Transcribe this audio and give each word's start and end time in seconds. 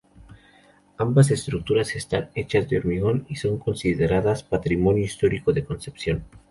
Ambas 0.97 1.29
estructuras 1.29 1.95
están 1.95 2.31
hechas 2.33 2.67
de 2.67 2.79
hormigón, 2.79 3.27
y 3.29 3.35
son 3.35 3.59
consideradas 3.59 4.41
Patrimonio 4.41 5.03
Histórico 5.05 5.53
de 5.53 5.63
Concepción. 5.63 6.25